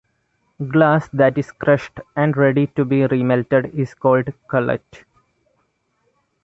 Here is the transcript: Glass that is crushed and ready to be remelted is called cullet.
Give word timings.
Glass 0.67 1.07
that 1.09 1.37
is 1.37 1.51
crushed 1.51 1.99
and 2.15 2.35
ready 2.35 2.65
to 2.65 2.83
be 2.83 3.01
remelted 3.05 3.67
is 3.75 3.93
called 3.93 4.33
cullet. 4.47 5.03